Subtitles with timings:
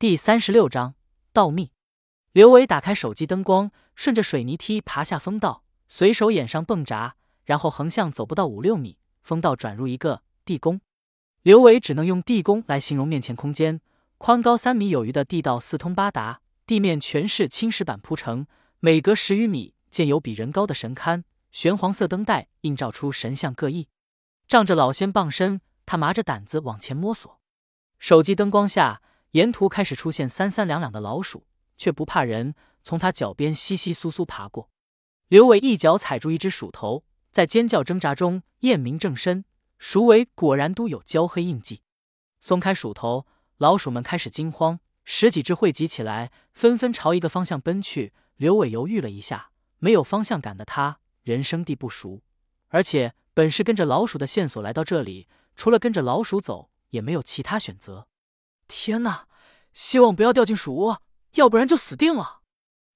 [0.00, 0.94] 第三十六章
[1.30, 1.72] 盗密。
[2.32, 10.80] 刘伟打开手机灯光，顺着水泥梯爬下风道，随手掩上泵闸，然后横向走不到五六米，风道转入一个地宫。
[11.42, 13.82] 刘伟只能用地宫来形容面前空间，
[14.16, 18.46] 宽高三米有余的地道四通八达，地面全是青石板铺成，
[18.78, 23.88] 每隔十余米建有比人高的神龛，玄黄色灯带映照出神像各异。
[24.48, 27.38] 仗着老仙傍身，他麻着胆子往前摸索。
[27.98, 29.02] 手机灯光下。
[29.32, 34.70] 沿途开始出现三三两两的老鼠，却不怕人，从他脚边窸窸窣窣爬过。
[35.28, 39.44] 刘伟一脚踩住一只鼠头，在尖叫挣扎中验明正身，
[39.78, 41.82] 鼠尾果然都有焦黑印记。
[42.40, 43.26] 松开鼠头，
[43.58, 48.12] 老鼠们开始惊慌，十几只汇集起来，纷纷朝一个方向奔去。
[48.36, 52.22] 刘伟犹豫了一下，没有方向感的他，人生地不熟，
[52.68, 58.08] 而且本是跟着老鼠的线索来到这里，除了跟着老鼠走，也没有其他选择。
[58.70, 59.26] 天哪！
[59.74, 62.42] 希望不要掉进鼠窝，要不然就死定了。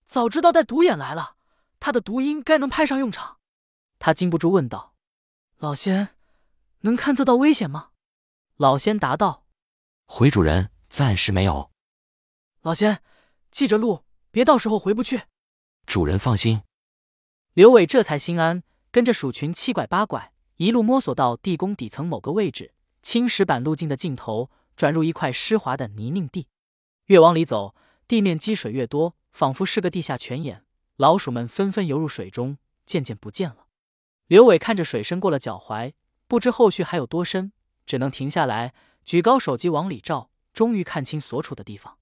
[0.06, 1.36] 早知道带独眼来了，
[1.80, 3.38] 他的毒音该能派上用场。
[3.98, 4.94] 他禁不住问道
[5.58, 6.16] ：“老仙，
[6.80, 7.90] 能勘测到危险吗？”
[8.56, 9.46] 老仙答道
[10.06, 11.72] ：“回主人，暂时没有。”
[12.62, 13.02] 老仙，
[13.50, 15.22] 记着路，别到时候回不去。
[15.86, 16.62] 主人放心。
[17.54, 24.50] 刘伟这才心安，跟着鼠群七拐八拐，一路摸索到地宫底层某个位置，青石板路径的尽头。
[24.76, 26.48] 转入一块湿滑的泥泞地，
[27.06, 27.74] 越往里走，
[28.08, 30.64] 地面积水越多，仿佛是个地下泉眼。
[30.96, 33.66] 老鼠们纷纷游入水中，渐渐不见了。
[34.26, 35.92] 刘伟看着水深过了脚踝，
[36.26, 37.52] 不知后续还有多深，
[37.84, 41.98] 只能停下来，举高手机往里照，终于看清所处的地方。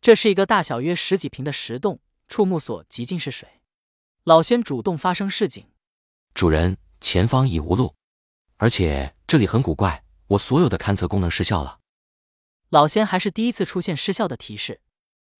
[0.00, 3.48] 这是一个大小约十几平的石洞，触目所及尽是水。
[4.24, 5.66] 老仙主动发声示警
[6.34, 7.94] ：“主人，前方已无路，
[8.58, 11.80] 而且这里很古怪，我所有的勘测功能失效了。”
[12.70, 14.80] 老仙还是第一次出现失效的提示，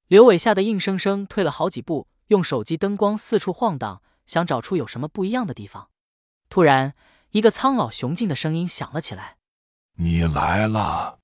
[0.07, 5.91] 刘伟吓得硬生生退了好几步，用手机灯光四处晃荡，想找出有什么不一样的地方。
[6.49, 6.95] 突然，
[7.31, 9.39] 一个苍老雄劲的声音响了起来
[9.99, 11.19] ：“你来了。”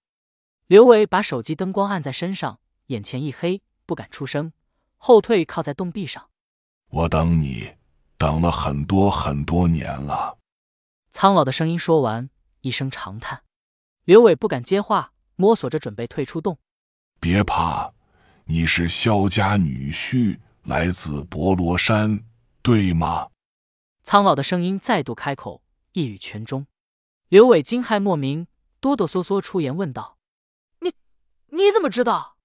[0.66, 4.52] 刘伟把手机灯光按在身上，眼前一黑，不敢出声，
[4.96, 6.30] 后退靠在洞壁上。
[6.90, 7.76] “我等你，
[8.18, 10.38] 等了很多很多年了。”
[11.12, 12.28] 苍老的声音说完，
[12.62, 13.44] 一声长叹。
[14.02, 15.11] 刘伟不敢接话。
[15.42, 16.56] 摸索着准备退出洞，
[17.18, 17.92] 别怕，
[18.44, 22.22] 你是萧家女婿，来自博罗山，
[22.62, 23.28] 对吗？
[24.04, 25.64] 苍老的声音再度开口，
[25.94, 26.68] 一语全中。
[27.28, 28.46] 刘伟惊骇莫名，
[28.80, 30.16] 哆哆嗦嗦出言问道
[30.78, 30.92] ：“你
[31.48, 32.36] 你怎么知道？”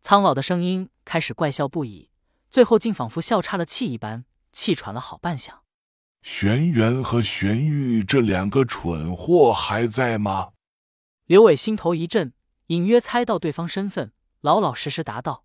[0.00, 2.10] 苍老的声音开始怪笑不已，
[2.48, 5.64] 最后竟仿佛笑岔了气一般，气喘了好半响。
[6.22, 10.52] 玄元和玄玉这两个蠢货还在吗？
[11.24, 12.32] 刘伟心头一震，
[12.66, 15.44] 隐约猜到对方身份，老老实实答道：“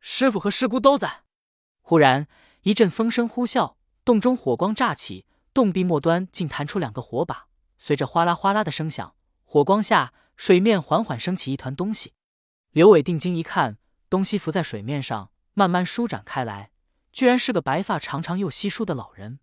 [0.00, 1.22] 师傅和师姑都在。”
[1.82, 2.28] 忽然
[2.62, 3.74] 一阵风声呼啸，
[4.04, 7.46] 洞中火光乍起，洞壁末端竟弹出两个火把，
[7.78, 9.14] 随着哗啦哗啦的声响，
[9.44, 12.14] 火光下水面缓缓升起一团东西。
[12.70, 16.70] 刘伟定睛一看，东西浮在水面上，慢慢舒展开来，
[17.12, 19.40] 居然是个白发长长又稀疏的老人。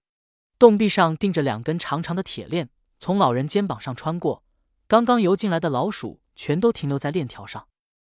[0.58, 4.44] 洞壁上钉着两根长长的铁链，从老人肩膀上穿过。
[4.88, 7.68] 刚刚游进来的老鼠全都停留在链条上，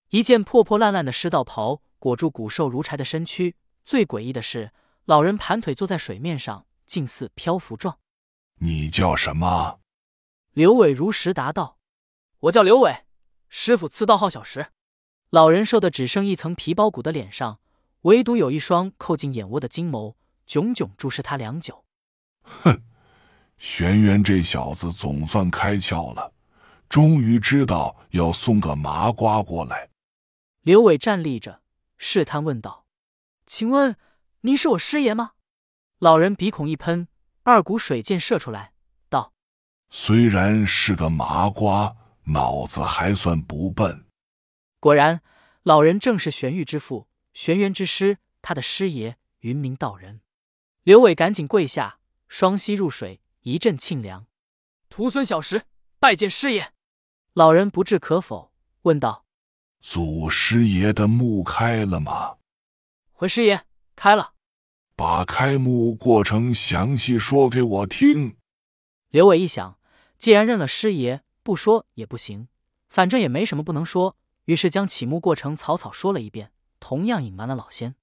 [0.09, 3.55] 一件破破烂烂的湿道袍裹住骨瘦如柴的身躯。
[3.83, 4.71] 最诡异的是，
[5.05, 7.97] 老人盘腿坐在水面上，近似漂浮状。
[8.59, 9.79] 你叫什么？
[10.51, 11.79] 刘伟如实答道
[12.41, 13.05] ：“我叫刘伟，
[13.49, 14.67] 师傅赐道号小石。”
[15.31, 17.59] 老人瘦的只剩一层皮包骨的脸上，
[18.01, 20.13] 唯独有一双扣进眼窝的金眸，
[20.45, 21.83] 炯炯注视他良久。
[22.43, 22.83] 哼，
[23.57, 26.31] 玄渊这小子总算开窍了。
[26.91, 29.89] 终于知道要送个麻瓜过来。
[30.59, 31.61] 刘伟站立着，
[31.97, 32.85] 试探问道
[33.47, 33.95] ：“请问
[34.41, 35.31] 您是我师爷吗？”
[35.99, 37.07] 老人鼻孔一喷，
[37.43, 38.73] 二股水箭射出来，
[39.07, 39.31] 道
[39.89, 44.05] ：“虽然是个麻瓜，脑子还算不笨。”
[44.81, 45.21] 果然，
[45.63, 50.19] 老人正是玄玉之父，玄元之师，他的师爷云明道人。
[50.83, 54.27] 刘伟赶紧跪下，双膝入水，一阵沁凉。
[54.89, 55.63] 徒孙小石
[55.97, 56.73] 拜见师爷。
[57.33, 58.51] 老人不置可否，
[58.81, 59.23] 问道
[59.79, 62.35] ：“祖师爷的墓开了吗？”
[63.13, 64.33] 回师爷，开了。
[64.97, 68.35] 把开墓过程详细说给我听。
[69.11, 69.79] 刘伟一想，
[70.17, 72.49] 既然认了师爷，不说也不行，
[72.89, 76.51] 反正也没什么不能说，于是将起墓过程草草说了一遍，
[76.81, 77.95] 同样隐瞒了老仙。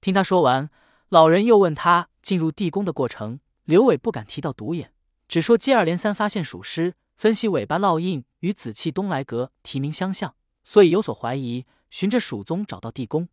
[0.00, 0.68] 听他说完，
[1.08, 3.38] 老人又问他进入地宫的过程。
[3.62, 4.92] 刘伟不敢提到独眼，
[5.28, 6.94] 只说接二连三发现属尸。
[7.16, 10.34] 分析尾巴烙印与紫气东来阁题名相像，
[10.64, 11.66] 所以有所怀疑。
[11.90, 13.28] 循着蜀宗找到地宫。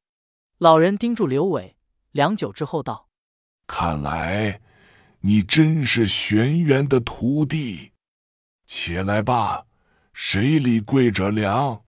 [0.60, 1.78] 老人盯住刘伟，
[2.12, 3.10] 良久之后道
[3.66, 4.62] ：“看来
[5.22, 7.94] 你真是玄元的徒弟。
[8.68, 9.66] 起来吧，
[10.13, 11.83] 水里跪着凉。”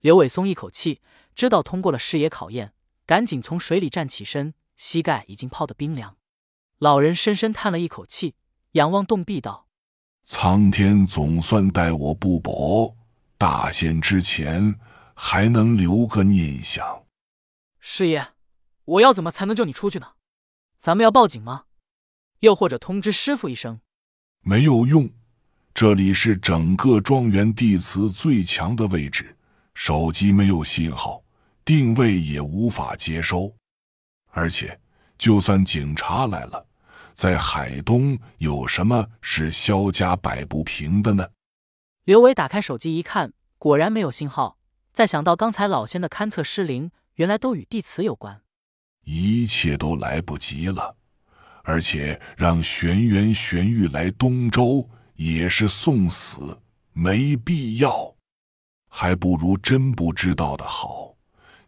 [0.00, 1.00] 刘伟松一口气，
[1.34, 2.74] 知道通过了师爷考验，
[3.06, 6.18] 赶紧从水里站起身，膝盖已经泡得冰凉。
[6.76, 8.34] 老人深深叹了一口气，
[8.72, 9.63] 仰望洞壁道
[10.24, 12.96] ：“苍天总算待我不薄，
[13.36, 14.74] 大限之前
[15.14, 17.04] 还能留个念想。”
[17.78, 18.28] 师爷，
[18.84, 20.12] 我要怎么才能救你出去呢？
[20.80, 21.64] 咱们要报警吗？
[22.40, 23.80] 又或者通知师傅一声？
[24.40, 25.10] 没有用，
[25.74, 29.36] 这里是整个庄园地磁最强的位置，
[29.74, 31.22] 手机没有信号，
[31.64, 33.54] 定位也无法接收，
[34.30, 34.80] 而且。
[35.16, 36.66] 就算警察来了，
[37.14, 41.28] 在海东有什么是萧家摆不平的呢？
[42.04, 44.58] 刘伟打开手机一看，果然没有信号。
[44.92, 48.42] 再想到刚才老仙的勘测失灵，原来都与地磁有关，
[49.04, 50.96] 一切都来不及了。
[51.62, 56.60] 而且让玄元、玄玉来东周也是送死，
[56.92, 58.14] 没必要，
[58.88, 61.14] 还不如真不知道的好。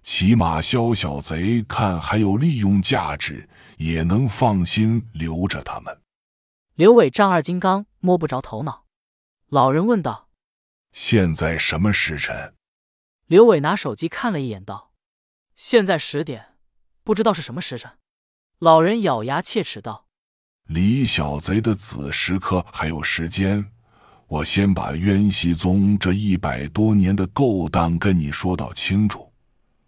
[0.02, 6.00] 起码萧小贼看还有利用价值，也能放心留着他们。
[6.74, 8.84] 刘伟丈二金刚摸不着头脑。
[9.48, 10.28] 老人问道
[10.92, 12.54] ：“现在什么时辰？”
[13.26, 14.92] 刘伟拿手机看了一眼，道
[15.56, 16.54] ：“现在十点，
[17.02, 17.92] 不知道是什么时辰。”
[18.58, 20.06] 老人咬牙切齿道
[20.68, 23.72] ：“李小贼的子时刻还有时间，
[24.26, 29.32] 我先把渊熙宗这一百多年的勾当跟你说到清楚。”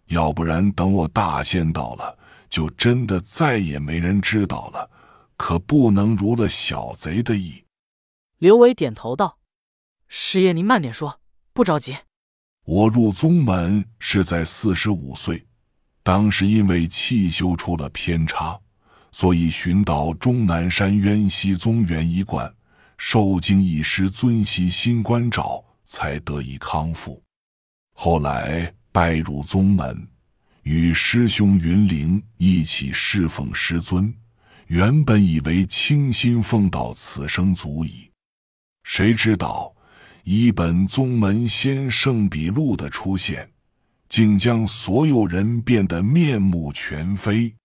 [0.07, 2.18] 要不然，等我大限到了，
[2.49, 4.89] 就真的再也没人知道了。
[5.37, 7.63] 可不能如了小贼的意。
[8.39, 9.39] 刘伟点头道
[10.09, 11.21] ：“师爷，您慢点说，
[11.53, 11.95] 不着急。
[12.65, 15.47] 我入宗门是在四十五岁，
[16.03, 18.59] 当时因为气修出了偏差，
[19.11, 22.53] 所以寻到终南山渊溪宗元一观，
[22.97, 27.23] 受经一师尊习新关照，才得以康复。
[27.93, 30.08] 后来。”拜入宗门，
[30.71, 34.13] 与师兄云灵一起侍奉师尊。
[34.67, 38.11] 原本以为倾心奉道此生足矣，
[38.83, 39.75] 谁知道
[40.23, 43.51] 一本宗门先圣笔录的出现，
[44.07, 47.55] 竟将所有人变得面目全非。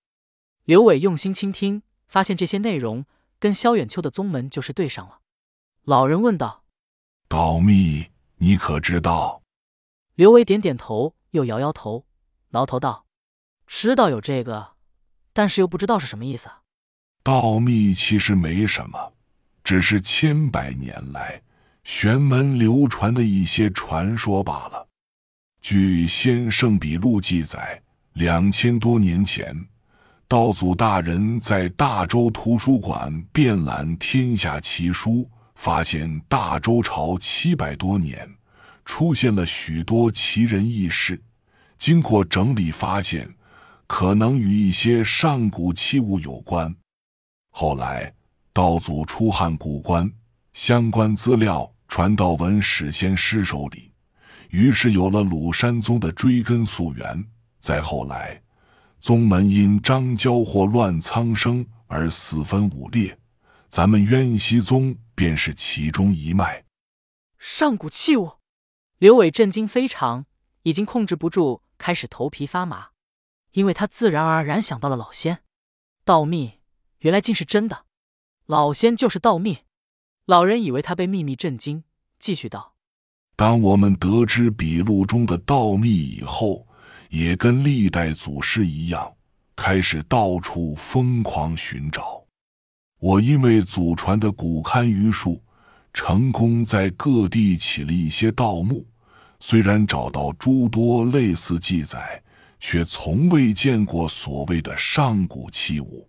[0.64, 3.04] 刘伟用心倾听，发现这些内容
[3.38, 5.18] 跟萧远秋的宗门就是对上了。
[5.82, 6.64] 老人问道
[7.28, 8.06] ：“道密，
[8.38, 9.42] 你可知道？”
[10.16, 12.06] 刘伟点点头，又摇摇头，
[12.54, 13.06] 挠头道
[13.66, 14.74] ：“知道有这个，
[15.32, 16.48] 但是又不知道是什么意思。”
[17.24, 19.12] 道密其实没什么，
[19.64, 21.42] 只是千百年来
[21.82, 24.86] 玄门流传的一些传说罢了。
[25.60, 29.66] 据《先圣笔录》记载，两千多年前，
[30.28, 38.30] 道祖大人在大周图书馆遍览天下奇书，发现大周朝七百多年。
[38.84, 41.20] 出现了许多奇人异事，
[41.78, 43.34] 经过整理发现，
[43.86, 46.74] 可能与一些上古器物有关。
[47.50, 48.14] 后来
[48.52, 50.10] 道祖出汉古关，
[50.52, 53.92] 相关资料传到文史先师手里，
[54.50, 57.26] 于是有了鲁山宗的追根溯源。
[57.60, 58.42] 再后来，
[59.00, 63.18] 宗门因张交祸乱苍生而四分五裂，
[63.68, 66.64] 咱们渊溪宗便是其中一脉。
[67.38, 68.32] 上古器物。
[68.98, 70.24] 刘伟震惊非常，
[70.62, 72.88] 已经控制不住，开始头皮发麻，
[73.52, 75.40] 因为他自然而然想到了老仙，
[76.04, 76.60] 道密，
[76.98, 77.84] 原来竟是真的，
[78.46, 79.58] 老仙就是道密。
[80.26, 81.84] 老人以为他被秘密震惊，
[82.18, 82.74] 继续道
[83.36, 86.66] ：“当我们得知笔录中的道密以后，
[87.10, 89.16] 也跟历代祖师一样，
[89.54, 92.24] 开始到处疯狂寻找。
[92.98, 95.44] 我因为祖传的古堪舆术，
[95.92, 98.86] 成功在各地起了一些盗墓。”
[99.46, 102.22] 虽然找到诸多类似记载，
[102.58, 106.08] 却从未见过所谓的上古器物。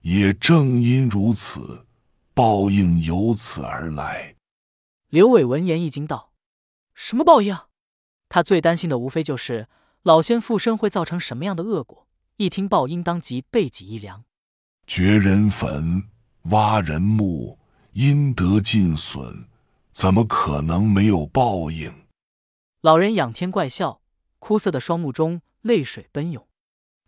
[0.00, 1.84] 也正因如此，
[2.32, 4.36] 报应由此而来。
[5.10, 6.32] 刘伟闻言一惊，道
[6.96, 7.54] ：“什么报应？”
[8.30, 9.68] 他最担心的无非就是
[10.02, 12.06] 老仙附身会造成什么样的恶果。
[12.38, 14.24] 一听报应，当即背脊一凉。
[14.86, 16.02] 掘人坟、
[16.44, 17.58] 挖人墓，
[17.92, 19.48] 阴德尽损，
[19.92, 21.92] 怎么可能没有报应？
[22.84, 24.02] 老人仰天怪笑，
[24.38, 26.46] 枯涩的双目中泪水奔涌。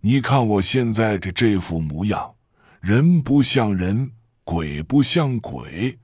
[0.01, 2.37] 你看我现在的这副模样，
[2.81, 5.99] 人不像人，鬼不像鬼，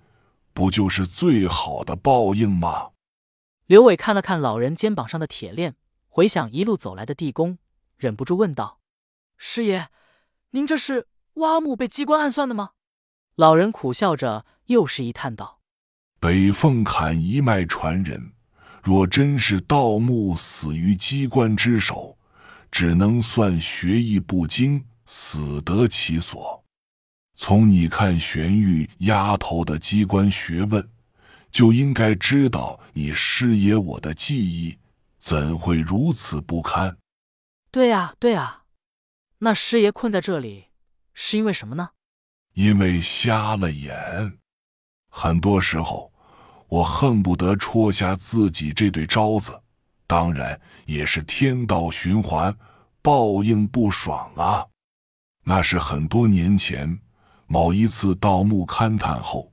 [0.53, 2.91] 不就是最好的报应吗？
[3.65, 5.77] 刘伟看了看老人肩膀上的铁链，
[6.07, 7.57] 回想一路走来的地宫，
[7.97, 8.79] 忍不住问道
[9.39, 9.89] ：“师爷，
[10.51, 12.73] 您这是挖墓被机关暗算的吗？”
[13.37, 15.63] 老人苦笑着，又是一叹道
[16.21, 18.35] ：“北凤坎一脉传人，
[18.83, 22.19] 若真是盗墓死于机关之手，
[22.71, 26.63] 只能算学艺不精，死得其所。
[27.35, 30.87] 从你看玄玉丫头的机关学问。”
[31.53, 34.79] 就应该知道你师爷我的记忆
[35.19, 36.97] 怎会如此不堪？
[37.71, 38.63] 对呀，对呀，
[39.41, 40.69] 那师爷困在这里
[41.13, 41.91] 是因为什么呢？
[42.55, 44.39] 因为瞎了眼。
[45.11, 46.12] 很多时候，
[46.73, 49.53] 我恨不得戳瞎自己这对招子，
[50.07, 52.57] 当然也是天道循环，
[53.03, 54.65] 报应不爽啊。
[55.45, 56.99] 那是很多年前
[57.47, 59.53] 某一次盗墓勘探后。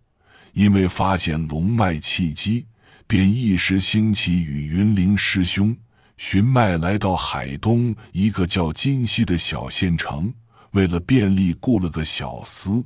[0.54, 2.66] 因为发现龙脉契机，
[3.06, 5.76] 便一时兴起，与云林师兄
[6.16, 10.34] 寻脉来到海东一个叫金溪的小县城。
[10.72, 12.82] 为了便利，雇了个小厮。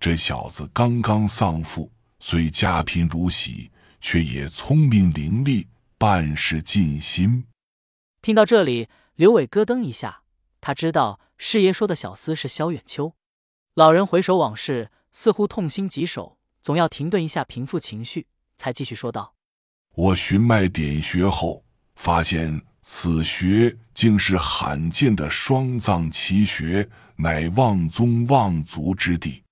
[0.00, 3.70] 这小子刚刚丧父，虽家贫如洗，
[4.08, 5.66] 却也聪明伶俐，
[5.98, 7.46] 办事尽心。
[8.22, 10.22] 听到这里，刘伟咯噔一下，
[10.60, 13.16] 他知道师爷说的小厮是萧远秋。
[13.74, 16.38] 老人回首往事，似乎痛心疾首。
[16.62, 19.34] 总要停顿一下，平复情绪，才继续说道
[19.96, 21.64] ：“我寻脉点穴后，
[21.96, 29.42] 发现此穴竟是罕见的双藏奇穴，乃望宗望族之地。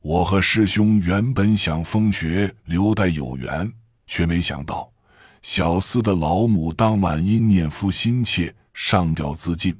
[0.00, 3.72] 我和师兄原本想封穴留待有缘，
[4.10, 4.92] 却没想到
[5.40, 9.74] 小厮的老母当晚因念夫心切，上吊自尽。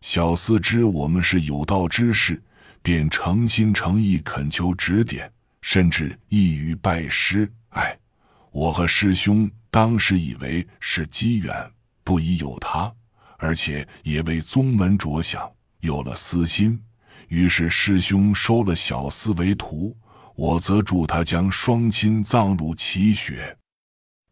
[0.00, 2.42] 小厮知我们是有道之士，
[2.82, 7.50] 便诚心诚意恳求指点。”甚至意欲拜师。
[7.70, 7.96] 哎，
[8.50, 11.54] 我和师兄当时以为是机缘，
[12.02, 12.92] 不疑有他，
[13.38, 15.50] 而且也为宗门着想，
[15.80, 16.78] 有了私心。
[17.28, 19.96] 于是师兄收了小厮为徒，
[20.34, 23.56] 我则助他将双亲葬入奇穴。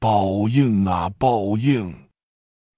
[0.03, 2.09] 报应啊，报应！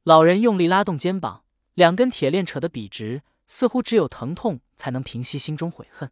[0.03, 6.11] 老人用力拉动肩膀，两根铁链扯得笔直，似乎只有疼痛才能平息心中悔恨。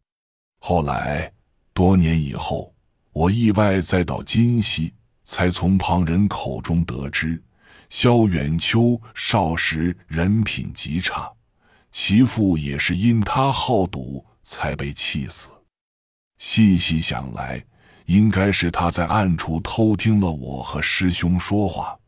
[0.61, 1.35] 后来。
[1.75, 2.75] 多年以后，
[3.13, 7.43] 我意外再到今溪，才从旁人口中得知，
[7.91, 11.31] 萧远秋少时人品极差，
[11.91, 15.51] 其父也是因他好赌才被气死。
[16.39, 17.63] 细细想来，
[18.07, 21.99] 应该是他在暗处偷听了我和师兄说话，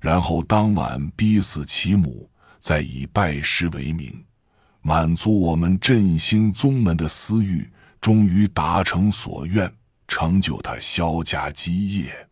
[0.00, 2.28] 然后当晚逼死其母，
[2.58, 4.24] 再以拜师为名，
[4.80, 7.70] 满足我们振兴宗门的私欲。
[8.00, 9.72] 终于达成所愿，
[10.08, 12.31] 成就他萧家基业。